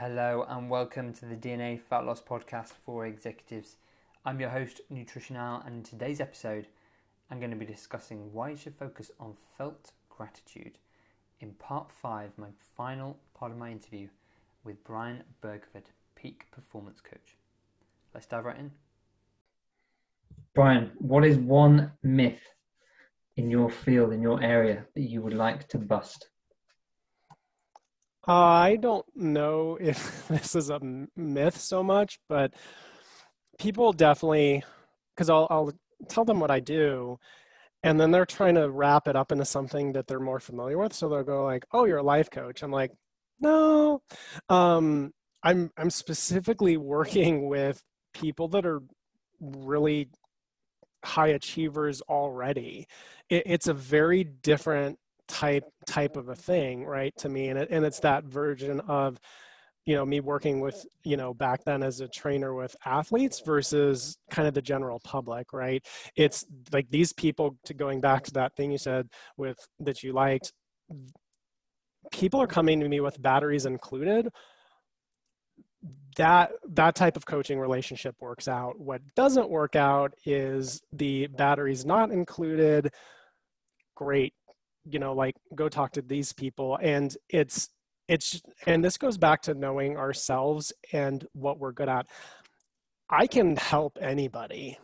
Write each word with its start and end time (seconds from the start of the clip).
Hello 0.00 0.46
and 0.48 0.70
welcome 0.70 1.12
to 1.14 1.26
the 1.26 1.34
DNA 1.34 1.80
Fat 1.80 2.06
Loss 2.06 2.22
Podcast 2.22 2.74
for 2.84 3.04
Executives. 3.04 3.78
I'm 4.24 4.38
your 4.38 4.50
host, 4.50 4.80
Nutritional, 4.88 5.60
and 5.66 5.78
in 5.78 5.82
today's 5.82 6.20
episode, 6.20 6.68
I'm 7.28 7.40
going 7.40 7.50
to 7.50 7.56
be 7.56 7.66
discussing 7.66 8.32
why 8.32 8.50
you 8.50 8.56
should 8.56 8.76
focus 8.76 9.10
on 9.18 9.34
felt 9.56 9.90
gratitude 10.08 10.78
in 11.40 11.50
part 11.54 11.90
five, 11.90 12.30
my 12.36 12.46
final 12.76 13.18
part 13.34 13.50
of 13.50 13.58
my 13.58 13.72
interview 13.72 14.06
with 14.62 14.84
Brian 14.84 15.24
Bergford, 15.42 15.86
Peak 16.14 16.44
Performance 16.52 17.00
Coach. 17.00 17.34
Let's 18.14 18.26
dive 18.26 18.44
right 18.44 18.56
in. 18.56 18.70
Brian, 20.54 20.92
what 20.98 21.24
is 21.24 21.38
one 21.38 21.90
myth 22.04 22.42
in 23.36 23.50
your 23.50 23.68
field, 23.68 24.12
in 24.12 24.22
your 24.22 24.40
area, 24.40 24.86
that 24.94 25.10
you 25.10 25.22
would 25.22 25.34
like 25.34 25.66
to 25.70 25.78
bust? 25.78 26.28
I 28.28 28.76
don't 28.80 29.06
know 29.16 29.76
if 29.80 30.28
this 30.28 30.54
is 30.54 30.70
a 30.70 30.80
myth 31.16 31.58
so 31.58 31.82
much, 31.82 32.18
but 32.28 32.54
people 33.58 33.92
definitely, 33.92 34.64
because 35.14 35.30
I'll, 35.30 35.46
I'll 35.50 35.72
tell 36.08 36.24
them 36.24 36.40
what 36.40 36.50
I 36.50 36.60
do, 36.60 37.18
and 37.82 38.00
then 38.00 38.12
they're 38.12 38.26
trying 38.26 38.56
to 38.56 38.70
wrap 38.70 39.08
it 39.08 39.16
up 39.16 39.32
into 39.32 39.44
something 39.44 39.92
that 39.94 40.06
they're 40.08 40.20
more 40.20 40.40
familiar 40.40 40.78
with. 40.78 40.94
So 40.94 41.08
they'll 41.08 41.24
go 41.24 41.44
like, 41.44 41.66
"Oh, 41.72 41.84
you're 41.86 41.98
a 41.98 42.02
life 42.02 42.30
coach." 42.30 42.62
I'm 42.62 42.72
like, 42.72 42.92
"No, 43.40 44.02
um, 44.50 45.12
I'm 45.44 45.70
I'm 45.78 45.90
specifically 45.90 46.76
working 46.78 47.48
with 47.48 47.82
people 48.14 48.48
that 48.50 48.66
are 48.66 48.82
really 49.40 50.10
high 51.04 51.28
achievers 51.28 52.02
already. 52.02 52.86
It, 53.30 53.44
it's 53.46 53.68
a 53.68 53.74
very 53.74 54.24
different 54.24 54.98
type 55.28 55.64
type 55.86 56.16
of 56.16 56.28
a 56.28 56.34
thing, 56.34 56.84
right? 56.84 57.16
To 57.18 57.28
me, 57.28 57.48
and 57.48 57.58
it, 57.58 57.68
and 57.70 57.84
it's 57.84 58.00
that 58.00 58.24
version 58.24 58.80
of 58.80 59.18
you 59.86 59.94
know 59.94 60.04
me 60.04 60.20
working 60.20 60.60
with 60.60 60.84
you 61.04 61.16
know 61.16 61.32
back 61.32 61.64
then 61.64 61.82
as 61.82 62.00
a 62.00 62.08
trainer 62.08 62.54
with 62.54 62.76
athletes 62.84 63.40
versus 63.40 64.18
kind 64.30 64.46
of 64.48 64.54
the 64.54 64.62
general 64.62 65.00
public 65.00 65.52
right? 65.52 65.86
It's 66.16 66.44
like 66.72 66.90
these 66.90 67.12
people 67.12 67.56
to 67.64 67.74
going 67.74 68.00
back 68.00 68.24
to 68.24 68.32
that 68.32 68.54
thing 68.56 68.70
you 68.70 68.78
said 68.78 69.08
with 69.36 69.58
that 69.80 70.02
you 70.02 70.12
liked 70.12 70.52
people 72.10 72.40
are 72.40 72.46
coming 72.46 72.80
to 72.80 72.88
me 72.88 73.00
with 73.00 73.20
batteries 73.20 73.66
included. 73.66 74.28
That 76.16 76.50
that 76.70 76.96
type 76.96 77.16
of 77.16 77.26
coaching 77.26 77.60
relationship 77.60 78.16
works 78.20 78.48
out. 78.48 78.78
What 78.78 79.02
doesn't 79.14 79.48
work 79.48 79.76
out 79.76 80.14
is 80.24 80.80
the 80.92 81.28
batteries 81.28 81.84
not 81.84 82.10
included. 82.10 82.90
Great 83.94 84.34
you 84.90 84.98
know 84.98 85.12
like 85.12 85.36
go 85.54 85.68
talk 85.68 85.92
to 85.92 86.02
these 86.02 86.32
people. 86.32 86.78
And 86.82 87.16
it's 87.28 87.68
it's 88.08 88.40
and 88.66 88.84
this 88.84 88.96
goes 88.96 89.18
back 89.18 89.42
to 89.42 89.54
knowing 89.54 89.96
ourselves 89.96 90.72
and 90.92 91.26
what 91.32 91.58
we're 91.58 91.72
good 91.72 91.88
at. 91.88 92.06
I 93.10 93.26
can 93.26 93.56
help 93.56 93.98
anybody 94.00 94.78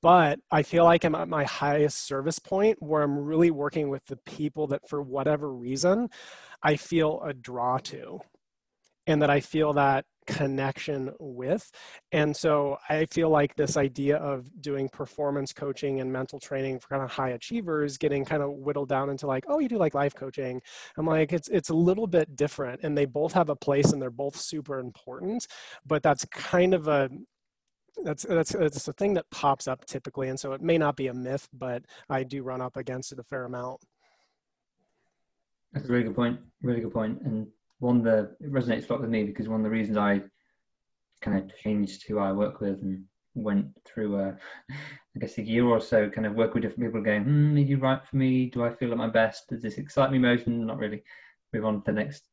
but 0.00 0.38
i 0.52 0.62
feel 0.62 0.84
like 0.84 1.02
i'm 1.02 1.16
at 1.16 1.28
my 1.28 1.42
highest 1.42 2.06
service 2.06 2.38
point 2.38 2.76
where 2.80 3.02
i'm 3.02 3.18
really 3.18 3.50
working 3.50 3.88
with 3.88 4.04
the 4.06 4.16
people 4.18 4.68
that 4.68 4.88
for 4.88 5.02
whatever 5.02 5.52
reason 5.52 6.08
i 6.62 6.76
feel 6.76 7.20
a 7.24 7.32
draw 7.32 7.78
to 7.78 8.20
and 9.08 9.22
that 9.22 9.30
I 9.30 9.40
feel 9.40 9.72
that 9.72 10.04
connection 10.28 11.10
with. 11.18 11.70
And 12.12 12.36
so 12.36 12.78
I 12.88 13.06
feel 13.06 13.30
like 13.30 13.56
this 13.56 13.76
idea 13.76 14.18
of 14.18 14.46
doing 14.60 14.88
performance 14.90 15.52
coaching 15.52 16.00
and 16.00 16.12
mental 16.12 16.38
training 16.38 16.78
for 16.78 16.88
kind 16.88 17.02
of 17.02 17.10
high 17.10 17.30
achievers 17.30 17.96
getting 17.96 18.24
kind 18.24 18.42
of 18.42 18.52
whittled 18.52 18.90
down 18.90 19.08
into 19.08 19.26
like, 19.26 19.44
oh, 19.48 19.58
you 19.58 19.68
do 19.68 19.78
like 19.78 19.94
life 19.94 20.14
coaching. 20.14 20.60
I'm 20.98 21.06
like, 21.06 21.32
it's 21.32 21.48
it's 21.48 21.70
a 21.70 21.74
little 21.74 22.06
bit 22.06 22.36
different 22.36 22.80
and 22.82 22.96
they 22.96 23.06
both 23.06 23.32
have 23.32 23.48
a 23.48 23.56
place 23.56 23.92
and 23.92 24.00
they're 24.00 24.10
both 24.10 24.36
super 24.36 24.78
important, 24.78 25.46
but 25.86 26.02
that's 26.02 26.24
kind 26.26 26.74
of 26.74 26.88
a 26.88 27.08
that's 28.04 28.24
that's 28.24 28.54
it's 28.54 28.86
a 28.86 28.92
thing 28.92 29.14
that 29.14 29.28
pops 29.30 29.66
up 29.66 29.84
typically 29.84 30.28
and 30.28 30.38
so 30.38 30.52
it 30.52 30.60
may 30.60 30.78
not 30.78 30.94
be 30.94 31.08
a 31.08 31.14
myth 31.14 31.48
but 31.52 31.82
i 32.08 32.22
do 32.22 32.44
run 32.44 32.60
up 32.60 32.76
against 32.76 33.10
it 33.10 33.18
a 33.18 33.24
fair 33.24 33.44
amount 33.44 33.80
that's 35.72 35.88
a 35.88 35.92
really 35.92 36.04
good 36.04 36.14
point 36.14 36.38
really 36.62 36.80
good 36.80 36.92
point 36.92 37.20
and 37.22 37.48
one 37.78 38.02
that 38.02 38.34
resonates 38.42 38.88
a 38.88 38.92
lot 38.92 39.00
with 39.00 39.10
me 39.10 39.24
because 39.24 39.48
one 39.48 39.60
of 39.60 39.64
the 39.64 39.70
reasons 39.70 39.96
I 39.96 40.22
kind 41.20 41.38
of 41.38 41.56
changed 41.58 42.06
who 42.06 42.18
I 42.18 42.32
work 42.32 42.60
with 42.60 42.80
and 42.82 43.04
went 43.34 43.68
through 43.84 44.18
a, 44.18 44.36
I 44.70 45.18
guess 45.20 45.38
a 45.38 45.42
year 45.42 45.66
or 45.66 45.80
so, 45.80 46.08
kind 46.08 46.26
of 46.26 46.34
work 46.34 46.54
with 46.54 46.62
different 46.62 46.84
people, 46.84 47.02
going, 47.02 47.24
hmm, 47.24 47.56
are 47.56 47.60
you 47.60 47.78
right 47.78 48.04
for 48.04 48.16
me? 48.16 48.46
Do 48.46 48.64
I 48.64 48.74
feel 48.74 48.92
at 48.92 48.98
my 48.98 49.08
best? 49.08 49.48
Does 49.48 49.62
this 49.62 49.78
excite 49.78 50.12
me 50.12 50.18
most? 50.18 50.46
And 50.46 50.66
not 50.66 50.78
really. 50.78 51.02
Move 51.52 51.64
on 51.64 51.76
to 51.76 51.82
the 51.86 51.92
next. 51.92 52.28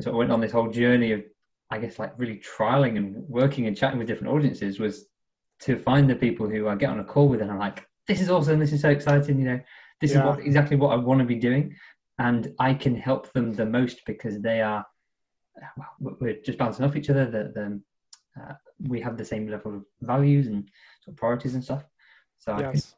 so 0.00 0.12
I 0.12 0.14
went 0.14 0.30
on 0.30 0.40
this 0.40 0.52
whole 0.52 0.70
journey 0.70 1.12
of, 1.12 1.22
I 1.70 1.78
guess, 1.78 1.98
like 1.98 2.12
really 2.18 2.40
trialing 2.40 2.96
and 2.96 3.16
working 3.28 3.66
and 3.66 3.76
chatting 3.76 3.98
with 3.98 4.08
different 4.08 4.32
audiences 4.32 4.78
was 4.78 5.06
to 5.60 5.78
find 5.78 6.10
the 6.10 6.16
people 6.16 6.48
who 6.48 6.68
I 6.68 6.74
get 6.74 6.90
on 6.90 7.00
a 7.00 7.04
call 7.04 7.28
with 7.28 7.40
and 7.40 7.50
I'm 7.50 7.58
like, 7.58 7.86
this 8.06 8.20
is 8.20 8.30
awesome, 8.30 8.58
this 8.58 8.72
is 8.72 8.82
so 8.82 8.90
exciting, 8.90 9.38
you 9.38 9.44
know, 9.46 9.60
this 10.00 10.12
yeah. 10.12 10.18
is 10.18 10.24
what 10.24 10.40
exactly 10.40 10.76
what 10.76 10.92
I 10.92 10.96
want 10.96 11.20
to 11.20 11.26
be 11.26 11.36
doing 11.36 11.74
and 12.20 12.54
I 12.58 12.74
can 12.74 12.94
help 12.94 13.32
them 13.32 13.54
the 13.54 13.64
most 13.64 14.02
because 14.06 14.40
they 14.40 14.60
are 14.60 14.84
well, 15.76 16.16
we're 16.20 16.40
just 16.44 16.58
bouncing 16.58 16.84
off 16.84 16.94
each 16.94 17.10
other. 17.10 17.26
That 17.26 17.80
uh, 18.38 18.54
we 18.78 19.00
have 19.00 19.16
the 19.16 19.24
same 19.24 19.48
level 19.48 19.74
of 19.74 19.84
values 20.02 20.46
and 20.46 20.68
sort 21.02 21.14
of 21.14 21.16
priorities 21.16 21.54
and 21.54 21.64
stuff. 21.64 21.84
So 22.38 22.58
yes. 22.58 22.94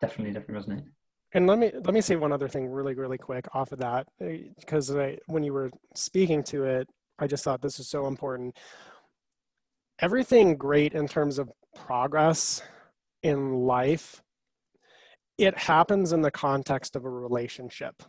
definitely, 0.00 0.34
definitely 0.34 0.74
resonate. 0.74 0.84
And 1.32 1.46
let 1.46 1.58
me 1.58 1.72
let 1.72 1.94
me 1.94 2.02
say 2.02 2.16
one 2.16 2.32
other 2.32 2.48
thing 2.48 2.68
really 2.68 2.94
really 2.94 3.18
quick 3.18 3.46
off 3.54 3.72
of 3.72 3.78
that 3.78 4.06
because 4.18 4.90
uh, 4.90 5.16
when 5.26 5.42
you 5.42 5.54
were 5.54 5.70
speaking 5.94 6.42
to 6.44 6.64
it, 6.64 6.86
I 7.18 7.26
just 7.26 7.44
thought 7.44 7.62
this 7.62 7.80
is 7.80 7.88
so 7.88 8.06
important. 8.06 8.56
Everything 10.00 10.56
great 10.56 10.92
in 10.92 11.08
terms 11.08 11.38
of 11.38 11.50
progress 11.74 12.62
in 13.22 13.54
life, 13.54 14.22
it 15.38 15.56
happens 15.56 16.12
in 16.12 16.20
the 16.20 16.30
context 16.30 16.94
of 16.96 17.04
a 17.04 17.10
relationship 17.10 18.02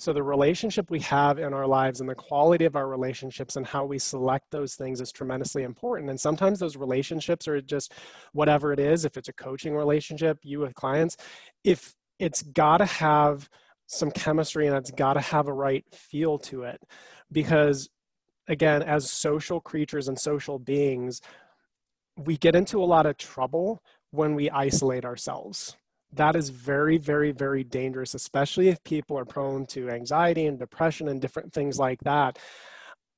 so, 0.00 0.14
the 0.14 0.22
relationship 0.22 0.90
we 0.90 1.00
have 1.00 1.38
in 1.38 1.52
our 1.52 1.66
lives 1.66 2.00
and 2.00 2.08
the 2.08 2.14
quality 2.14 2.64
of 2.64 2.74
our 2.74 2.88
relationships 2.88 3.56
and 3.56 3.66
how 3.66 3.84
we 3.84 3.98
select 3.98 4.50
those 4.50 4.74
things 4.74 4.98
is 4.98 5.12
tremendously 5.12 5.62
important. 5.62 6.08
And 6.08 6.18
sometimes 6.18 6.58
those 6.58 6.78
relationships 6.78 7.46
are 7.46 7.60
just 7.60 7.92
whatever 8.32 8.72
it 8.72 8.80
is, 8.80 9.04
if 9.04 9.18
it's 9.18 9.28
a 9.28 9.34
coaching 9.34 9.76
relationship, 9.76 10.38
you 10.42 10.60
with 10.60 10.72
clients, 10.72 11.18
if 11.64 11.94
it's 12.18 12.42
got 12.42 12.78
to 12.78 12.86
have 12.86 13.50
some 13.88 14.10
chemistry 14.10 14.66
and 14.66 14.74
it's 14.74 14.90
got 14.90 15.14
to 15.14 15.20
have 15.20 15.48
a 15.48 15.52
right 15.52 15.84
feel 15.92 16.38
to 16.38 16.62
it. 16.62 16.82
Because, 17.30 17.90
again, 18.48 18.82
as 18.82 19.10
social 19.10 19.60
creatures 19.60 20.08
and 20.08 20.18
social 20.18 20.58
beings, 20.58 21.20
we 22.16 22.38
get 22.38 22.56
into 22.56 22.82
a 22.82 22.86
lot 22.86 23.04
of 23.04 23.18
trouble 23.18 23.82
when 24.12 24.34
we 24.34 24.48
isolate 24.48 25.04
ourselves 25.04 25.76
that 26.12 26.36
is 26.36 26.50
very, 26.50 26.98
very, 26.98 27.32
very 27.32 27.64
dangerous, 27.64 28.14
especially 28.14 28.68
if 28.68 28.82
people 28.84 29.18
are 29.18 29.24
prone 29.24 29.66
to 29.66 29.90
anxiety 29.90 30.46
and 30.46 30.58
depression 30.58 31.08
and 31.08 31.20
different 31.20 31.52
things 31.52 31.78
like 31.78 32.00
that. 32.00 32.38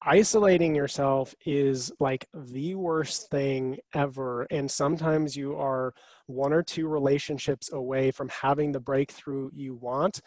Isolating 0.04 0.75
yourself 0.75 1.34
is 1.47 1.92
like 2.00 2.26
the 2.34 2.75
worst 2.75 3.30
thing 3.30 3.78
ever. 3.94 4.42
And 4.50 4.70
sometimes 4.70 5.36
you 5.36 5.56
are 5.56 5.94
one 6.26 6.53
or 6.53 6.62
two 6.62 6.88
relationships 6.88 7.72
away 7.72 8.10
from 8.10 8.28
having 8.28 8.72
the 8.72 8.80
breakthrough 8.80 9.48
you 9.53 9.74
want, 9.74 10.20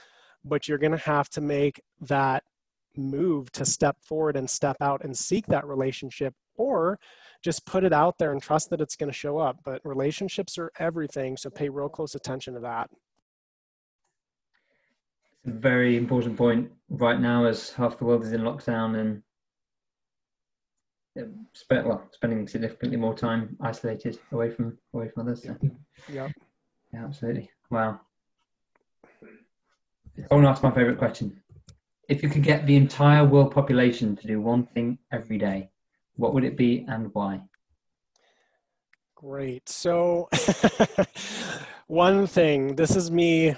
but 0.43 0.67
you're 0.67 0.77
going 0.77 0.91
to 0.93 0.97
have 0.97 1.29
to 1.31 1.41
make 1.41 1.81
that 2.01 2.43
move 2.95 3.51
to 3.51 3.65
step 3.65 3.97
forward 4.01 4.37
and 4.37 4.49
step 4.49 4.77
out 4.79 5.03
and 5.03 5.15
seek 5.17 5.45
that 5.47 5.67
relationship 5.67 6.33
or 6.55 6.97
just 7.45 7.63
put 7.67 7.83
it 7.83 7.93
out 7.93 8.17
there 8.17 8.31
and 8.31 8.41
trust 8.41 8.71
that 8.71 8.81
it's 8.81 8.95
going 8.95 9.11
to 9.11 9.17
show 9.17 9.37
up. 9.37 9.59
But 9.63 9.79
relationships 9.85 10.57
are 10.57 10.71
everything, 10.79 11.37
so 11.37 11.51
pay 11.51 11.69
real 11.69 11.89
close 11.89 12.15
attention 12.15 12.55
to 12.55 12.59
that. 12.61 12.89
It's 15.43 15.55
a 15.55 15.59
very 15.59 15.95
important 15.95 16.35
point 16.37 16.71
right 16.89 17.21
now 17.21 17.45
as 17.45 17.69
half 17.69 17.99
the 17.99 18.05
world 18.05 18.23
is 18.23 18.31
in 18.31 18.41
lockdown 18.41 18.99
and 18.99 19.21
spend, 21.53 21.85
well, 21.87 22.09
spending 22.11 22.47
significantly 22.47 22.97
more 22.97 23.15
time 23.15 23.55
isolated 23.61 24.17
away 24.31 24.49
from 24.49 24.79
away 24.95 25.09
from 25.09 25.27
others. 25.27 25.43
So. 25.43 25.55
Yeah. 26.11 26.29
Yeah, 26.91 27.05
absolutely. 27.05 27.51
Wow. 27.69 27.99
I 30.31 30.33
want 30.33 30.45
to 30.45 30.49
ask 30.49 30.63
my 30.63 30.71
favorite 30.71 30.97
question. 30.97 31.39
If 32.09 32.23
you 32.23 32.29
could 32.29 32.43
get 32.43 32.65
the 32.65 32.75
entire 32.75 33.23
world 33.23 33.51
population 33.53 34.15
to 34.15 34.27
do 34.27 34.41
one 34.41 34.65
thing 34.65 34.97
every 35.11 35.37
day, 35.37 35.69
what 36.15 36.33
would 36.33 36.43
it 36.43 36.57
be 36.57 36.85
and 36.87 37.09
why? 37.13 37.41
Great. 39.15 39.69
So, 39.69 40.29
one 41.87 42.27
thing, 42.27 42.75
this 42.75 42.95
is 42.95 43.09
me 43.09 43.55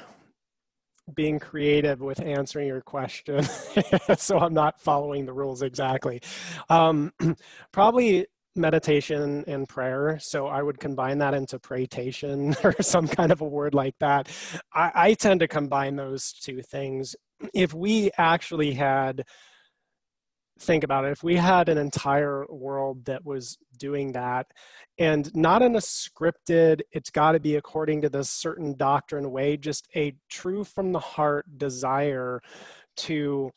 being 1.14 1.40
creative 1.40 2.02
with 2.02 2.22
answering 2.22 2.68
your 2.68 2.82
question. 2.82 3.44
so, 4.18 4.40
I'm 4.40 4.54
not 4.54 4.80
following 4.80 5.26
the 5.26 5.34
rules 5.34 5.62
exactly. 5.62 6.22
Um, 6.70 7.12
probably 7.72 8.28
meditation 8.58 9.44
and 9.48 9.70
prayer. 9.70 10.18
So 10.20 10.48
I 10.48 10.62
would 10.62 10.80
combine 10.80 11.20
that 11.20 11.34
into 11.34 11.60
praytation 11.60 12.56
or 12.64 12.74
some 12.82 13.08
kind 13.08 13.32
of 13.32 13.42
a 13.42 13.46
word 13.46 13.74
like 13.74 13.96
that. 14.00 14.28
I, 14.74 14.92
I, 14.96 15.14
tend 15.14 15.40
to 15.42 15.48
combine 15.48 15.96
those 15.96 16.34
two 16.34 16.62
things. 16.64 17.16
If 17.54 17.74
we 17.74 18.10
actually 18.18 18.74
had 18.74 19.24
think 20.60 20.84
about 20.84 21.06
it 21.06 21.12
if 21.12 21.24
we 21.24 21.36
had 21.36 21.70
an 21.70 21.78
entire 21.78 22.46
world 22.50 23.06
that 23.06 23.24
was 23.26 23.58
doing 23.78 24.12
that 24.12 24.48
and 24.98 25.34
not 25.36 25.62
in 25.62 25.76
a 25.76 25.80
scripted 25.80 26.82
it's 26.92 27.10
got 27.10 27.34
to 27.34 27.40
be 27.40 27.56
according 27.56 28.02
to 28.02 28.10
this 28.10 28.30
certain 28.30 28.76
doctrine 28.76 29.32
way 29.32 29.56
just 29.56 29.88
a 29.96 30.14
true 30.30 30.64
from 30.64 30.92
the 30.92 31.00
heart 31.00 31.46
desire 31.58 32.42
to 32.96 33.52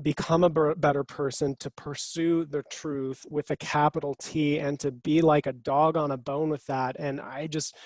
become 0.00 0.44
a 0.44 0.74
better 0.76 1.02
person 1.02 1.56
to 1.58 1.70
pursue 1.70 2.44
the 2.44 2.62
truth 2.70 3.26
with 3.28 3.50
a 3.50 3.56
capital 3.56 4.14
T 4.14 4.58
and 4.58 4.78
to 4.80 4.92
be 4.92 5.20
like 5.20 5.46
a 5.46 5.52
dog 5.52 5.96
on 5.96 6.12
a 6.12 6.16
bone 6.16 6.50
with 6.50 6.64
that. 6.66 6.96
And 6.98 7.20
I 7.20 7.48
just 7.48 7.76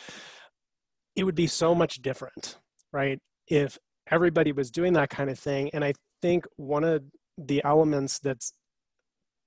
it 1.17 1.25
would 1.25 1.35
be 1.35 1.47
so 1.47 1.75
much 1.75 1.97
different 1.97 2.59
right 2.93 3.19
if 3.49 3.79
everybody 4.11 4.53
was 4.53 4.70
doing 4.70 4.93
that 4.94 5.11
kind 5.11 5.31
of 5.31 5.38
thing. 5.38 5.70
And 5.73 5.85
I 5.85 5.94
think 6.20 6.47
one 6.56 6.85
of 6.85 7.03
the 7.38 7.62
elements 7.64 8.19
that's 8.19 8.52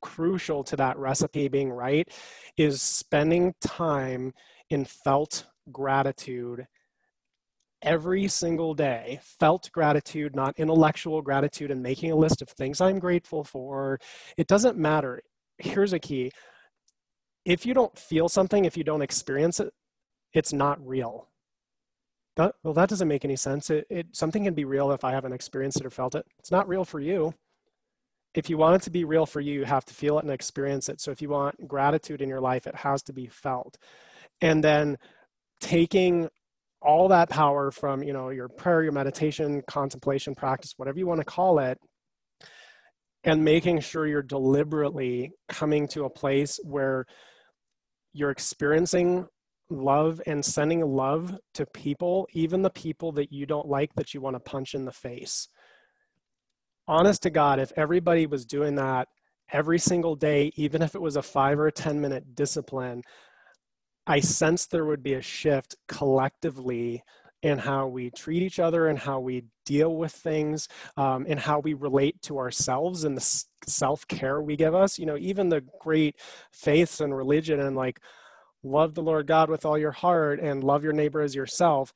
crucial 0.01 0.63
to 0.63 0.75
that 0.75 0.97
recipe 0.97 1.47
being 1.47 1.71
right 1.71 2.07
is 2.57 2.81
spending 2.81 3.53
time 3.59 4.31
in 4.69 4.85
felt 4.85 5.47
gratitude 5.71 6.67
every 7.81 8.27
single 8.27 8.75
day. 8.75 9.19
Felt 9.39 9.69
gratitude 9.71 10.35
not 10.35 10.53
intellectual 10.57 11.23
gratitude 11.23 11.71
and 11.71 11.81
making 11.81 12.11
a 12.11 12.15
list 12.15 12.41
of 12.41 12.49
things 12.49 12.81
i'm 12.81 12.99
grateful 12.99 13.43
for. 13.43 13.99
It 14.38 14.47
doesn't 14.47 14.77
matter. 14.77 15.21
Here's 15.57 15.93
a 15.93 15.99
key. 15.99 16.31
If 17.43 17.65
you 17.65 17.73
don't 17.73 17.97
feel 17.97 18.29
something 18.29 18.65
if 18.65 18.77
you 18.77 18.83
don't 18.83 19.01
experience 19.01 19.59
it 19.59 19.73
it's 20.33 20.53
not 20.53 20.85
real. 20.85 21.29
That, 22.38 22.53
well 22.63 22.75
that 22.75 22.89
doesn't 22.89 23.07
make 23.07 23.25
any 23.25 23.38
sense. 23.38 23.71
It, 23.71 23.88
it 23.89 24.07
something 24.11 24.43
can 24.43 24.53
be 24.53 24.65
real 24.65 24.91
if 24.91 25.03
i 25.03 25.11
haven't 25.11 25.33
experienced 25.33 25.79
it 25.79 25.85
or 25.88 25.89
felt 25.89 26.13
it. 26.13 26.25
It's 26.38 26.51
not 26.51 26.67
real 26.67 26.85
for 26.85 26.99
you 26.99 27.33
if 28.35 28.49
you 28.49 28.57
want 28.57 28.75
it 28.75 28.81
to 28.83 28.91
be 28.91 29.05
real 29.05 29.25
for 29.25 29.39
you, 29.39 29.53
you 29.53 29.63
have 29.63 29.85
to 29.85 29.93
feel 29.93 30.19
it 30.19 30.25
and 30.25 30.31
experience 30.31 30.89
it. 30.89 30.99
So 30.99 31.09
if 31.09 31.21
you 31.21 31.29
want 31.29 31.67
gratitude 31.67 32.21
in 32.21 32.27
your 32.27 32.41
life, 32.41 32.67
it 32.67 32.75
has 32.75 33.01
to 33.03 33.13
be 33.13 33.27
felt. 33.27 33.77
And 34.41 34.61
then 34.61 34.97
taking 35.61 36.27
all 36.81 37.07
that 37.07 37.29
power 37.29 37.71
from, 37.71 38.03
you 38.03 38.11
know, 38.11 38.29
your 38.29 38.49
prayer, 38.49 38.83
your 38.83 38.91
meditation, 38.91 39.63
contemplation 39.67 40.35
practice, 40.35 40.73
whatever 40.75 40.99
you 40.99 41.07
want 41.07 41.21
to 41.21 41.25
call 41.25 41.59
it, 41.59 41.79
and 43.23 43.43
making 43.43 43.79
sure 43.79 44.05
you're 44.05 44.21
deliberately 44.21 45.31
coming 45.47 45.88
to 45.88 46.03
a 46.03 46.09
place 46.09 46.59
where 46.63 47.05
you're 48.11 48.31
experiencing 48.31 49.25
love 49.69 50.21
and 50.27 50.43
sending 50.43 50.81
love 50.81 51.35
to 51.53 51.65
people, 51.67 52.27
even 52.33 52.61
the 52.61 52.69
people 52.69 53.13
that 53.13 53.31
you 53.31 53.45
don't 53.45 53.67
like 53.67 53.93
that 53.95 54.13
you 54.13 54.19
want 54.19 54.35
to 54.35 54.39
punch 54.41 54.75
in 54.75 54.83
the 54.83 54.91
face 54.91 55.47
honest 56.87 57.23
to 57.23 57.29
God, 57.29 57.59
if 57.59 57.71
everybody 57.75 58.25
was 58.25 58.45
doing 58.45 58.75
that 58.75 59.07
every 59.51 59.79
single 59.79 60.15
day, 60.15 60.51
even 60.55 60.81
if 60.81 60.95
it 60.95 61.01
was 61.01 61.15
a 61.15 61.21
five 61.21 61.59
or 61.59 61.67
a 61.67 61.71
10 61.71 61.99
minute 61.99 62.35
discipline, 62.35 63.01
I 64.07 64.19
sense 64.19 64.65
there 64.65 64.85
would 64.85 65.03
be 65.03 65.13
a 65.13 65.21
shift 65.21 65.75
collectively 65.87 67.03
in 67.41 67.57
how 67.59 67.87
we 67.87 68.09
treat 68.11 68.41
each 68.41 68.59
other 68.59 68.87
and 68.87 68.97
how 68.97 69.19
we 69.19 69.43
deal 69.65 69.95
with 69.95 70.11
things 70.11 70.67
um, 70.97 71.25
and 71.27 71.39
how 71.39 71.59
we 71.59 71.73
relate 71.73 72.19
to 72.23 72.37
ourselves 72.39 73.03
and 73.03 73.17
the 73.17 73.43
self-care 73.67 74.41
we 74.41 74.55
give 74.55 74.73
us. 74.73 74.97
You 74.97 75.05
know 75.05 75.17
even 75.17 75.49
the 75.49 75.63
great 75.79 76.15
faiths 76.51 77.01
and 77.01 77.15
religion 77.15 77.59
and 77.59 77.75
like 77.75 77.99
love 78.63 78.95
the 78.95 79.03
lord 79.03 79.27
god 79.27 79.47
with 79.47 79.63
all 79.63 79.77
your 79.77 79.91
heart 79.91 80.39
and 80.39 80.63
love 80.63 80.83
your 80.83 80.91
neighbor 80.91 81.21
as 81.21 81.35
yourself 81.35 81.93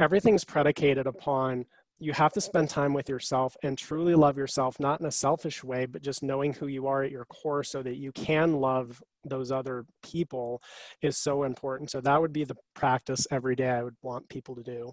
everything's 0.00 0.44
predicated 0.44 1.06
upon 1.06 1.66
you 1.98 2.12
have 2.12 2.32
to 2.34 2.40
spend 2.40 2.68
time 2.68 2.92
with 2.92 3.08
yourself 3.08 3.56
and 3.62 3.78
truly 3.78 4.14
love 4.14 4.36
yourself, 4.36 4.78
not 4.78 5.00
in 5.00 5.06
a 5.06 5.10
selfish 5.10 5.64
way, 5.64 5.86
but 5.86 6.02
just 6.02 6.22
knowing 6.22 6.52
who 6.52 6.66
you 6.66 6.86
are 6.86 7.02
at 7.02 7.10
your 7.10 7.24
core 7.24 7.64
so 7.64 7.82
that 7.82 7.96
you 7.96 8.12
can 8.12 8.60
love 8.60 9.02
those 9.24 9.50
other 9.50 9.86
people 10.02 10.62
is 11.00 11.16
so 11.16 11.44
important. 11.44 11.90
So 11.90 12.00
that 12.02 12.20
would 12.20 12.32
be 12.32 12.44
the 12.44 12.56
practice 12.74 13.26
every 13.30 13.56
day 13.56 13.70
I 13.70 13.82
would 13.82 13.96
want 14.02 14.28
people 14.28 14.54
to 14.56 14.62
do. 14.62 14.92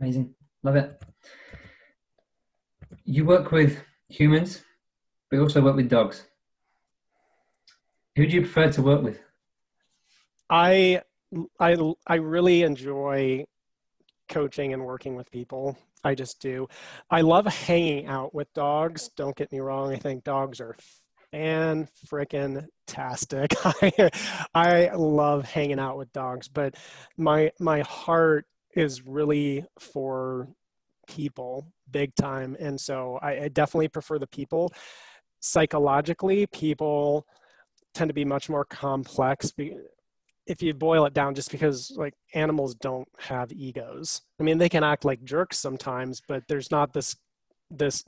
Amazing. 0.00 0.34
Love 0.64 0.76
it. 0.76 1.00
You 3.04 3.24
work 3.24 3.52
with 3.52 3.78
humans, 4.08 4.62
but 5.30 5.36
you 5.36 5.42
also 5.42 5.62
work 5.62 5.76
with 5.76 5.88
dogs. 5.88 6.26
Who 8.16 8.26
do 8.26 8.34
you 8.34 8.40
prefer 8.40 8.72
to 8.72 8.82
work 8.82 9.02
with? 9.02 9.20
I 10.50 11.02
I 11.60 11.76
I 12.06 12.16
really 12.16 12.62
enjoy 12.62 13.46
coaching 14.28 14.72
and 14.72 14.84
working 14.84 15.16
with 15.16 15.30
people. 15.30 15.76
I 16.04 16.14
just 16.14 16.40
do. 16.40 16.68
I 17.10 17.22
love 17.22 17.46
hanging 17.46 18.06
out 18.06 18.34
with 18.34 18.52
dogs. 18.54 19.10
Don't 19.16 19.36
get 19.36 19.50
me 19.52 19.60
wrong. 19.60 19.92
I 19.92 19.96
think 19.96 20.24
dogs 20.24 20.60
are 20.60 20.76
fan 21.32 21.88
freaking 22.06 22.66
tastic. 22.86 23.54
I, 23.64 24.10
I 24.54 24.94
love 24.94 25.44
hanging 25.44 25.80
out 25.80 25.96
with 25.98 26.12
dogs, 26.12 26.48
but 26.48 26.76
my 27.16 27.50
my 27.58 27.80
heart 27.80 28.46
is 28.74 29.06
really 29.06 29.64
for 29.78 30.48
people 31.08 31.66
big 31.90 32.14
time. 32.14 32.56
And 32.58 32.80
so 32.80 33.18
I, 33.22 33.44
I 33.44 33.48
definitely 33.48 33.88
prefer 33.88 34.18
the 34.18 34.26
people. 34.26 34.72
Psychologically, 35.40 36.46
people 36.46 37.26
tend 37.94 38.08
to 38.08 38.14
be 38.14 38.24
much 38.24 38.48
more 38.48 38.64
complex 38.64 39.52
if 40.46 40.62
you 40.62 40.74
boil 40.74 41.06
it 41.06 41.14
down 41.14 41.34
just 41.34 41.50
because 41.50 41.92
like 41.96 42.14
animals 42.34 42.74
don't 42.74 43.08
have 43.18 43.52
egos. 43.52 44.22
I 44.40 44.42
mean 44.42 44.58
they 44.58 44.68
can 44.68 44.84
act 44.84 45.04
like 45.04 45.22
jerks 45.24 45.58
sometimes 45.58 46.22
but 46.26 46.42
there's 46.48 46.70
not 46.70 46.92
this 46.92 47.16
this 47.70 48.04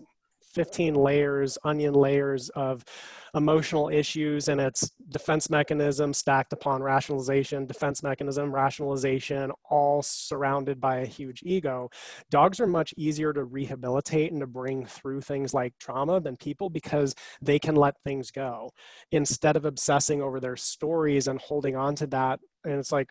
15 0.59 0.95
layers, 0.95 1.57
onion 1.63 1.95
layers 1.95 2.49
of 2.49 2.85
emotional 3.33 3.91
issues, 3.91 4.49
and 4.49 4.61
it's 4.61 4.91
defense 5.11 5.49
mechanism 5.49 6.13
stacked 6.13 6.53
upon 6.53 6.83
rationalization, 6.83 7.65
defense 7.65 8.03
mechanism, 8.03 8.53
rationalization, 8.53 9.53
all 9.71 10.03
surrounded 10.03 10.81
by 10.81 10.97
a 10.97 11.07
huge 11.07 11.45
ego. 11.45 11.89
Dogs 12.29 12.59
are 12.59 12.67
much 12.67 12.93
easier 12.97 13.33
to 13.33 13.45
rehabilitate 13.45 14.33
and 14.33 14.41
to 14.41 14.49
bring 14.49 14.85
through 14.85 15.21
things 15.21 15.55
like 15.55 15.75
trauma 15.79 16.21
than 16.21 16.37
people 16.37 16.69
because 16.69 17.15
they 17.41 17.61
can 17.61 17.77
let 17.77 17.95
things 18.03 18.33
go 18.33 18.73
instead 19.13 19.55
of 19.55 19.65
obsessing 19.65 20.21
over 20.21 20.41
their 20.41 20.57
stories 20.57 21.29
and 21.29 21.41
holding 21.41 21.77
on 21.77 21.95
to 21.95 22.09
that. 22.09 22.41
And 22.65 22.81
it's 22.81 22.91
like, 22.91 23.11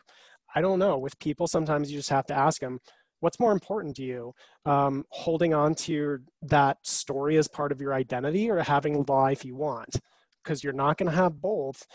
I 0.53 0.59
don't 0.59 0.79
know. 0.79 0.97
With 0.97 1.17
people, 1.19 1.47
sometimes 1.47 1.89
you 1.89 1.97
just 1.97 2.09
have 2.09 2.25
to 2.25 2.33
ask 2.33 2.59
them, 2.59 2.79
what's 3.19 3.39
more 3.39 3.51
important 3.51 3.95
to 3.95 4.03
you 4.03 4.33
um, 4.65 5.03
holding 5.09 5.53
on 5.53 5.75
to 5.75 5.93
your, 5.93 6.21
that 6.43 6.77
story 6.83 7.37
as 7.37 7.47
part 7.47 7.71
of 7.71 7.81
your 7.81 7.93
identity 7.93 8.49
or 8.49 8.61
having 8.61 9.03
the 9.03 9.11
life 9.11 9.43
you 9.43 9.55
want? 9.55 9.99
Because 10.43 10.63
you're 10.63 10.73
not 10.73 10.97
going 10.97 11.09
to 11.09 11.17
have 11.17 11.41
both. 11.41 11.85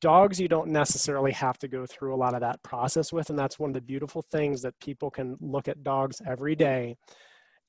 Dogs 0.00 0.38
you 0.38 0.48
don't 0.48 0.68
necessarily 0.68 1.32
have 1.32 1.58
to 1.58 1.68
go 1.68 1.86
through 1.86 2.14
a 2.14 2.16
lot 2.16 2.34
of 2.34 2.40
that 2.40 2.62
process 2.62 3.12
with 3.12 3.30
and 3.30 3.38
that's 3.38 3.58
one 3.58 3.70
of 3.70 3.74
the 3.74 3.80
beautiful 3.80 4.22
things 4.30 4.60
that 4.62 4.78
people 4.80 5.10
can 5.10 5.36
look 5.40 5.66
at 5.66 5.82
dogs 5.82 6.20
every 6.26 6.54
day 6.54 6.96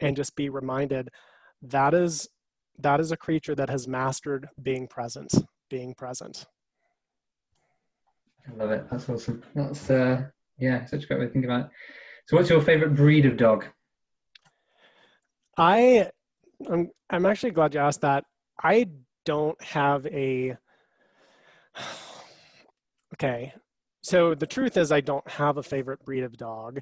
and 0.01 0.17
just 0.17 0.35
be 0.35 0.49
reminded 0.49 1.09
that 1.61 1.93
is 1.93 2.27
that 2.77 2.99
is 2.99 3.13
a 3.13 3.17
creature 3.17 3.55
that 3.55 3.69
has 3.69 3.88
mastered 3.88 4.49
being 4.61 4.85
present 4.85 5.33
being 5.69 5.93
present. 5.93 6.45
I 8.47 8.55
love 8.55 8.71
it. 8.71 8.89
That's 8.89 9.07
awesome. 9.07 9.41
That's 9.55 9.89
uh 9.89 10.23
yeah 10.57 10.85
such 10.88 11.05
a 11.05 11.07
great 11.07 11.19
way 11.21 11.27
to 11.27 11.31
think 11.31 11.45
about 11.45 11.67
it 11.67 11.71
so, 12.29 12.38
what's 12.38 12.51
your 12.51 12.62
favorite 12.62 12.93
breed 12.93 13.25
of 13.25 13.38
dog? 13.38 13.65
I, 15.57 16.12
I'm, 16.69 16.91
I'm 17.09 17.25
actually 17.25 17.50
glad 17.50 17.74
you 17.74 17.79
asked 17.79 18.01
that. 18.01 18.24
I 18.63 18.86
don't 19.25 19.59
have 19.63 20.05
a. 20.05 20.55
Okay, 23.15 23.51
so 24.01 24.36
the 24.36 24.45
truth 24.45 24.77
is, 24.77 24.91
I 24.91 25.01
don't 25.01 25.27
have 25.27 25.57
a 25.57 25.63
favorite 25.63 26.05
breed 26.05 26.24
of 26.24 26.38
dog. 26.38 26.81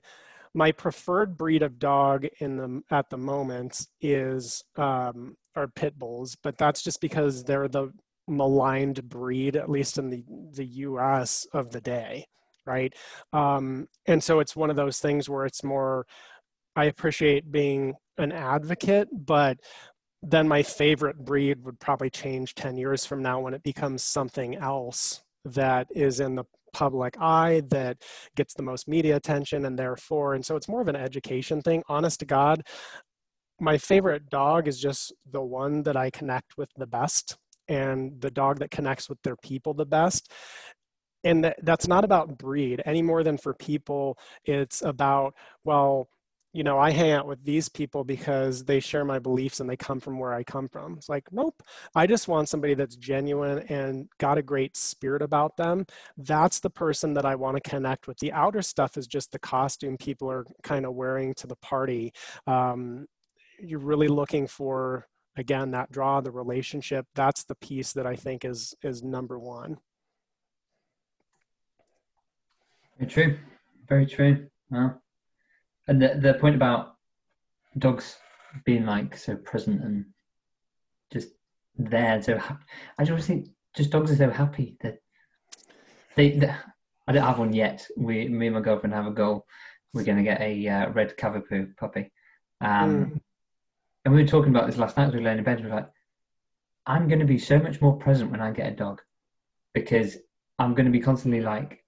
My 0.53 0.73
preferred 0.73 1.37
breed 1.37 1.63
of 1.63 1.79
dog 1.79 2.27
in 2.41 2.57
the 2.57 2.81
at 2.91 3.09
the 3.09 3.17
moment 3.17 3.87
is 4.01 4.65
um, 4.75 5.37
are 5.55 5.69
pit 5.69 5.97
bulls, 5.97 6.35
but 6.43 6.57
that's 6.57 6.83
just 6.83 6.99
because 6.99 7.45
they're 7.45 7.69
the 7.69 7.93
maligned 8.27 9.07
breed, 9.07 9.55
at 9.55 9.69
least 9.69 9.97
in 9.97 10.09
the 10.09 10.25
the 10.51 10.65
U.S. 10.65 11.47
of 11.53 11.71
the 11.71 11.81
day 11.81 12.25
right? 12.67 12.93
Um, 13.33 13.87
and 14.05 14.23
so 14.23 14.39
it's 14.39 14.55
one 14.55 14.69
of 14.69 14.75
those 14.75 14.99
things 14.99 15.29
where 15.29 15.45
it's 15.45 15.63
more, 15.63 16.05
I 16.75 16.85
appreciate 16.85 17.51
being 17.51 17.95
an 18.17 18.31
advocate, 18.31 19.07
but 19.11 19.57
then 20.21 20.47
my 20.47 20.63
favorite 20.63 21.17
breed 21.17 21.63
would 21.63 21.79
probably 21.79 22.09
change 22.09 22.55
10 22.55 22.77
years 22.77 23.05
from 23.05 23.21
now 23.21 23.39
when 23.39 23.53
it 23.53 23.63
becomes 23.63 24.03
something 24.03 24.55
else 24.55 25.21
that 25.45 25.87
is 25.95 26.19
in 26.19 26.35
the 26.35 26.43
public 26.73 27.15
eye 27.19 27.61
that 27.69 27.97
gets 28.35 28.53
the 28.53 28.61
most 28.61 28.87
media 28.87 29.15
attention 29.15 29.65
and 29.65 29.79
therefore 29.79 30.33
and 30.33 30.45
so 30.45 30.55
it's 30.55 30.67
more 30.67 30.81
of 30.81 30.87
an 30.87 30.95
education 30.95 31.61
thing 31.61 31.81
honest 31.87 32.19
to 32.19 32.25
god 32.25 32.61
my 33.59 33.77
favorite 33.77 34.29
dog 34.29 34.67
is 34.67 34.79
just 34.79 35.13
the 35.31 35.41
one 35.41 35.81
that 35.81 35.95
i 35.95 36.09
connect 36.11 36.57
with 36.57 36.69
the 36.77 36.85
best 36.85 37.37
and 37.67 38.19
the 38.21 38.29
dog 38.29 38.59
that 38.59 38.69
connects 38.69 39.09
with 39.09 39.17
their 39.23 39.37
people 39.37 39.73
the 39.73 39.85
best 39.85 40.31
and 41.23 41.43
that, 41.43 41.57
that's 41.63 41.87
not 41.87 42.03
about 42.03 42.37
breed 42.37 42.81
any 42.85 43.01
more 43.01 43.23
than 43.23 43.37
for 43.37 43.53
people 43.53 44.17
it's 44.45 44.81
about 44.81 45.33
well 45.63 46.09
you 46.57 46.63
know, 46.63 46.79
I 46.79 46.89
hang 46.89 47.11
out 47.11 47.27
with 47.27 47.45
these 47.45 47.69
people 47.69 48.03
because 48.03 48.65
they 48.65 48.79
share 48.79 49.05
my 49.05 49.19
beliefs 49.19 49.59
and 49.59 49.69
they 49.69 49.77
come 49.77 49.99
from 49.99 50.17
where 50.17 50.33
I 50.33 50.43
come 50.43 50.67
from. 50.67 50.95
It's 50.97 51.07
like, 51.07 51.31
nope, 51.31 51.61
I 51.93 52.07
just 52.07 52.27
want 52.27 52.49
somebody 52.49 52.73
that's 52.73 52.95
genuine 52.95 53.59
and 53.69 54.09
got 54.17 54.39
a 54.39 54.41
great 54.41 54.75
spirit 54.75 55.21
about 55.21 55.55
them. 55.55 55.85
That's 56.17 56.59
the 56.59 56.71
person 56.71 57.13
that 57.13 57.25
I 57.25 57.35
want 57.35 57.61
to 57.61 57.69
connect 57.69 58.07
with. 58.07 58.17
The 58.17 58.31
outer 58.31 58.63
stuff 58.63 58.97
is 58.97 59.05
just 59.05 59.31
the 59.31 59.37
costume 59.37 59.97
people 59.97 60.31
are 60.31 60.45
kind 60.63 60.87
of 60.87 60.95
wearing 60.95 61.35
to 61.35 61.45
the 61.45 61.57
party. 61.57 62.11
Um, 62.47 63.05
you're 63.59 63.77
really 63.77 64.07
looking 64.07 64.47
for 64.47 65.05
again 65.35 65.69
that 65.71 65.91
draw 65.91 66.21
the 66.21 66.31
relationship 66.31 67.05
that's 67.15 67.43
the 67.43 67.55
piece 67.55 67.93
that 67.93 68.05
i 68.05 68.15
think 68.15 68.45
is 68.45 68.75
is 68.83 69.03
number 69.03 69.39
one 69.39 69.77
very 72.97 73.09
true. 73.09 73.39
Very 73.87 74.05
true. 74.05 74.47
And 74.71 76.01
the, 76.01 76.19
the 76.19 76.33
point 76.35 76.55
about 76.55 76.95
dogs 77.77 78.17
being 78.65 78.85
like 78.85 79.15
so 79.17 79.35
present 79.35 79.83
and 79.83 80.05
just 81.11 81.29
there 81.77 82.21
so 82.23 82.37
ha- 82.37 82.57
i 82.97 83.03
just 83.03 83.27
think 83.27 83.47
just 83.75 83.91
dogs 83.91 84.11
are 84.11 84.15
so 84.15 84.29
happy 84.31 84.77
that 84.81 84.97
they, 86.15 86.31
they 86.31 86.51
i 87.07 87.11
don't 87.11 87.23
have 87.23 87.39
one 87.39 87.53
yet. 87.53 87.85
We 87.95 88.27
me 88.27 88.47
and 88.47 88.55
my 88.55 88.61
girlfriend 88.61 88.95
have 88.95 89.05
a 89.05 89.11
goal. 89.11 89.45
We're 89.93 90.03
going 90.03 90.17
to 90.17 90.23
get 90.23 90.41
a 90.41 90.67
uh, 90.67 90.89
red 90.89 91.15
cavapoo 91.17 91.75
puppy. 91.77 92.11
Um, 92.61 93.05
mm 93.05 93.21
and 94.05 94.15
we 94.15 94.21
were 94.21 94.27
talking 94.27 94.55
about 94.55 94.67
this 94.67 94.77
last 94.77 94.95
night 94.95 95.07
as 95.07 95.13
we 95.13 95.19
were 95.19 95.25
laying 95.25 95.39
in 95.39 95.43
bed. 95.43 95.59
We 95.59 95.69
were 95.69 95.75
like, 95.75 95.89
I'm 96.85 97.09
going 97.09 97.19
to 97.19 97.25
be 97.25 97.37
so 97.37 97.59
much 97.59 97.81
more 97.81 97.97
present 97.97 98.31
when 98.31 98.39
I 98.39 98.51
get 98.51 98.71
a 98.71 98.75
dog 98.75 99.01
because 99.73 100.15
I'm 100.57 100.75
going 100.75 100.85
to 100.85 100.93
be 100.93 101.01
constantly 101.01 101.41
like 101.41 101.83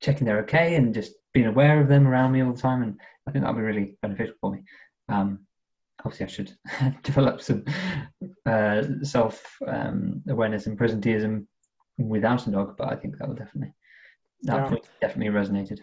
checking 0.00 0.26
they're 0.26 0.40
okay 0.40 0.74
and 0.76 0.94
just 0.94 1.12
being 1.32 1.46
aware 1.46 1.80
of 1.80 1.88
them 1.88 2.06
around 2.06 2.32
me 2.32 2.42
all 2.42 2.52
the 2.52 2.60
time. 2.60 2.82
And 2.82 3.00
I 3.26 3.30
think 3.30 3.44
that'll 3.44 3.56
be 3.56 3.62
really 3.62 3.96
beneficial 4.02 4.34
for 4.40 4.52
me. 4.52 4.62
Um, 5.08 5.40
obviously, 6.04 6.26
I 6.26 6.28
should 6.28 6.52
develop 7.02 7.40
some 7.40 7.64
uh, 8.46 8.82
self 9.02 9.56
um, 9.66 10.22
awareness 10.28 10.66
and 10.66 10.78
presenteeism 10.78 11.46
without 11.98 12.46
a 12.46 12.50
dog, 12.50 12.76
but 12.76 12.92
I 12.92 12.96
think 12.96 13.18
that 13.18 13.28
will 13.28 13.34
definitely 13.34 13.74
that 14.42 14.70
yeah. 14.70 14.78
definitely 15.00 15.32
resonated. 15.32 15.80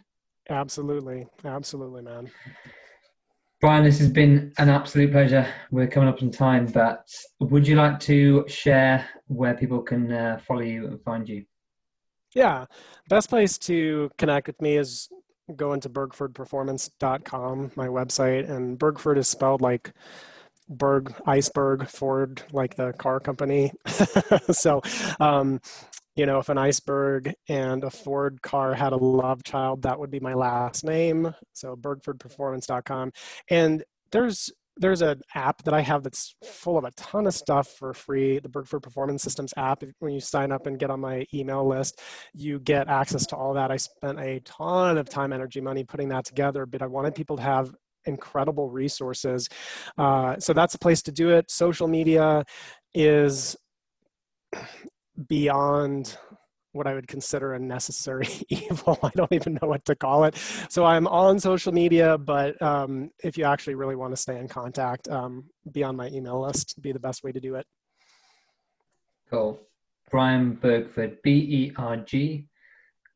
Absolutely, 0.50 1.28
absolutely, 1.46 2.02
man. 2.02 2.32
Brian, 3.60 3.84
this 3.84 4.00
has 4.00 4.10
been 4.10 4.54
an 4.60 4.70
absolute 4.70 5.12
pleasure. 5.12 5.48
We're 5.72 5.88
coming 5.88 6.10
up 6.10 6.22
on 6.22 6.32
time, 6.32 6.68
but 6.68 7.08
would 7.40 7.68
you 7.68 7.76
like 7.76 8.00
to 8.02 8.46
share 8.48 9.08
where 9.28 9.56
people 9.56 9.82
can 9.82 10.12
uh, 10.12 10.40
follow 10.48 10.62
you 10.62 10.88
and 10.88 11.02
find 11.02 11.28
you? 11.28 11.44
Yeah, 12.36 12.66
best 13.10 13.30
place 13.30 13.58
to 13.60 14.10
connect 14.18 14.48
with 14.48 14.62
me 14.62 14.78
is 14.78 15.10
go 15.56 15.74
into 15.74 15.90
bergfordperformance.com, 15.90 17.72
my 17.76 17.88
website, 17.88 18.50
and 18.50 18.78
Bergford 18.78 19.18
is 19.18 19.28
spelled 19.28 19.62
like 19.62 19.94
Berg 20.70 21.14
iceberg 21.26 21.88
Ford, 21.88 22.44
like 22.52 22.76
the 22.76 22.92
car 22.94 23.20
company. 23.22 23.72
so 24.52 24.82
um, 25.20 25.62
you 26.18 26.26
know, 26.26 26.40
if 26.40 26.50
an 26.50 26.58
iceberg 26.58 27.34
and 27.48 27.84
a 27.84 27.92
Ford 27.92 28.42
car 28.42 28.74
had 28.74 28.92
a 28.92 28.98
love 28.98 29.44
child, 29.44 29.84
that 29.84 30.00
would 30.00 30.10
be 30.10 30.20
my 30.20 30.34
last 30.34 30.84
name. 30.84 31.34
So 31.54 31.76
bergfordperformance.com. 31.76 33.12
And 33.50 33.84
there's 34.12 34.52
there's 34.80 35.02
an 35.02 35.22
app 35.36 35.64
that 35.64 35.74
I 35.74 35.82
have 35.82 36.04
that's 36.04 36.36
full 36.44 36.78
of 36.78 36.84
a 36.84 36.92
ton 36.92 37.28
of 37.28 37.34
stuff 37.34 37.68
for 37.78 37.94
free. 37.94 38.40
The 38.40 38.50
Bergford 38.50 38.84
Performance 38.84 39.24
Systems 39.24 39.54
app. 39.58 39.84
When 40.00 40.14
you 40.14 40.20
sign 40.20 40.52
up 40.52 40.68
and 40.68 40.80
get 40.80 40.90
on 40.90 41.00
my 41.00 41.26
email 41.34 41.68
list, 41.68 42.02
you 42.34 42.60
get 42.60 42.88
access 42.88 43.26
to 43.28 43.36
all 43.36 43.54
that. 43.54 43.72
I 43.72 43.78
spent 43.78 44.20
a 44.20 44.40
ton 44.42 44.98
of 44.98 45.10
time, 45.10 45.34
energy, 45.34 45.62
money 45.62 45.84
putting 45.84 46.10
that 46.10 46.26
together, 46.26 46.66
but 46.66 46.82
I 46.82 46.88
wanted 46.88 47.16
people 47.16 47.38
to 47.38 47.44
have 47.44 47.74
incredible 48.06 48.70
resources. 48.70 49.50
Uh, 49.98 50.38
so 50.40 50.54
that's 50.54 50.76
a 50.76 50.80
place 50.80 51.02
to 51.04 51.12
do 51.12 51.32
it. 51.32 51.52
Social 51.52 51.88
media 51.88 52.46
is 52.94 53.56
beyond 55.28 56.18
what 56.78 56.88
I 56.88 56.94
would 56.94 57.08
consider 57.08 57.54
a 57.54 57.60
necessary 57.60 58.28
evil. 58.50 59.00
I 59.04 59.10
don't 59.16 59.32
even 59.32 59.58
know 59.62 59.68
what 59.68 59.86
to 59.86 59.96
call 59.96 60.24
it. 60.24 60.36
So 60.70 60.86
I'm 60.86 61.08
on 61.08 61.40
social 61.40 61.74
media, 61.74 62.18
but 62.18 62.62
um, 62.62 63.12
if 63.24 63.38
you 63.38 63.46
actually 63.46 63.76
really 63.76 63.96
want 63.96 64.14
to 64.14 64.18
stay 64.18 64.40
in 64.40 64.48
contact, 64.48 65.08
um, 65.10 65.46
be 65.72 65.84
on 65.84 65.96
my 65.96 66.08
email 66.08 66.42
list. 66.42 66.82
Be 66.82 66.92
the 66.92 67.00
best 67.00 67.24
way 67.24 67.32
to 67.32 67.40
do 67.40 67.56
it. 67.56 67.66
Cool. 69.30 69.60
Brian 70.10 70.56
Bergford, 70.56 71.22
B 71.22 71.32
E 71.32 71.74
R 71.78 71.98
G, 71.98 72.48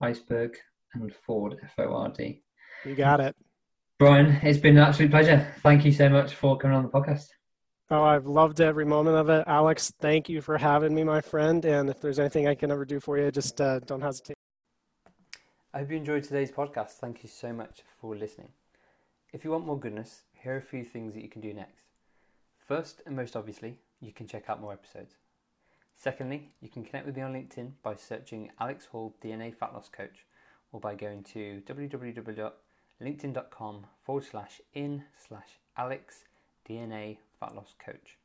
iceberg, 0.01 0.57
and 0.93 1.13
Ford, 1.25 1.55
F 1.63 1.73
O 1.77 1.93
R 1.93 2.09
D. 2.09 2.41
You 2.83 2.95
got 2.95 3.21
it. 3.21 3.35
Brian, 3.97 4.39
it's 4.41 4.59
been 4.59 4.77
an 4.77 4.83
absolute 4.83 5.11
pleasure. 5.11 5.53
Thank 5.59 5.85
you 5.85 5.91
so 5.91 6.09
much 6.09 6.33
for 6.33 6.57
coming 6.57 6.75
on 6.75 6.83
the 6.83 6.89
podcast. 6.89 7.27
Oh, 7.93 8.03
I've 8.03 8.25
loved 8.25 8.61
every 8.61 8.85
moment 8.85 9.17
of 9.17 9.29
it. 9.29 9.43
Alex, 9.47 9.91
thank 9.99 10.29
you 10.29 10.39
for 10.39 10.57
having 10.57 10.95
me, 10.95 11.03
my 11.03 11.19
friend. 11.19 11.65
And 11.65 11.89
if 11.89 11.99
there's 11.99 12.19
anything 12.19 12.47
I 12.47 12.55
can 12.55 12.71
ever 12.71 12.85
do 12.85 13.01
for 13.01 13.17
you, 13.17 13.29
just 13.31 13.59
uh, 13.59 13.79
don't 13.79 13.99
hesitate. 13.99 14.37
I 15.73 15.79
hope 15.79 15.91
you 15.91 15.97
enjoyed 15.97 16.23
today's 16.23 16.53
podcast. 16.53 16.91
Thank 16.91 17.21
you 17.21 17.27
so 17.27 17.51
much 17.51 17.81
for 17.99 18.15
listening. 18.15 18.47
If 19.33 19.43
you 19.43 19.51
want 19.51 19.65
more 19.65 19.77
goodness, 19.77 20.21
here 20.31 20.53
are 20.53 20.57
a 20.57 20.61
few 20.61 20.85
things 20.85 21.13
that 21.15 21.21
you 21.21 21.27
can 21.27 21.41
do 21.41 21.53
next. 21.53 21.83
First, 22.57 23.01
and 23.05 23.13
most 23.13 23.35
obviously, 23.35 23.75
you 23.99 24.13
can 24.13 24.25
check 24.25 24.49
out 24.49 24.61
more 24.61 24.71
episodes. 24.71 25.17
Secondly, 25.97 26.53
you 26.61 26.69
can 26.69 26.85
connect 26.85 27.05
with 27.05 27.17
me 27.17 27.23
on 27.23 27.33
LinkedIn 27.33 27.73
by 27.83 27.95
searching 27.95 28.51
Alex 28.57 28.85
Hall 28.85 29.17
DNA 29.21 29.53
Fat 29.53 29.73
Loss 29.73 29.89
Coach 29.89 30.25
or 30.71 30.79
by 30.79 30.95
going 30.95 31.23
to 31.23 31.61
www.linkedin.com 31.67 33.85
forward 34.01 34.23
slash 34.23 34.61
in 34.73 35.03
slash 35.27 35.59
Alex 35.75 36.23
DNA 36.65 37.17
Fat 37.41 37.55
Loss 37.55 37.73
Coach. 37.83 38.17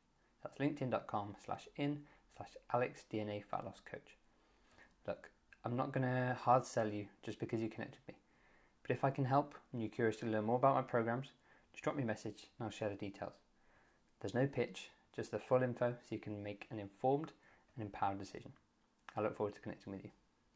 That's 0.43 0.59
linkedin.com 0.59 1.35
slash 1.43 1.67
in 1.75 2.03
slash 2.37 2.51
Alex 2.71 3.03
DNA 3.11 3.43
Fat 3.43 3.65
Loss 3.65 3.81
Coach. 3.91 4.15
Look, 5.07 5.31
I'm 5.65 5.75
not 5.75 5.91
going 5.91 6.05
to 6.05 6.37
hard 6.39 6.65
sell 6.65 6.87
you 6.87 7.07
just 7.23 7.39
because 7.39 7.59
you 7.59 7.67
connect 7.67 7.95
with 7.95 8.15
me. 8.15 8.19
But 8.83 8.91
if 8.91 9.03
I 9.03 9.09
can 9.09 9.25
help 9.25 9.55
and 9.73 9.81
you're 9.81 9.89
curious 9.89 10.17
to 10.17 10.27
learn 10.27 10.45
more 10.45 10.57
about 10.57 10.75
my 10.75 10.83
programs, 10.83 11.31
just 11.73 11.83
drop 11.83 11.95
me 11.95 12.03
a 12.03 12.05
message 12.05 12.45
and 12.57 12.65
I'll 12.65 12.71
share 12.71 12.89
the 12.89 12.95
details. 12.95 13.33
There's 14.21 14.35
no 14.35 14.47
pitch, 14.47 14.91
just 15.15 15.31
the 15.31 15.39
full 15.39 15.63
info 15.63 15.95
so 15.99 16.15
you 16.15 16.19
can 16.19 16.43
make 16.43 16.67
an 16.69 16.79
informed 16.79 17.31
and 17.75 17.85
empowered 17.85 18.19
decision. 18.19 18.53
I 19.15 19.21
look 19.21 19.35
forward 19.35 19.55
to 19.55 19.61
connecting 19.61 19.91
with 19.91 20.03
you. 20.03 20.11